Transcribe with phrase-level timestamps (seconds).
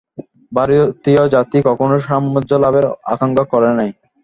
[0.51, 3.89] ভারতীয় জাতি কখনও সাম্রাজ্য-লাভের আকাঙ্ক্ষা করে নাই।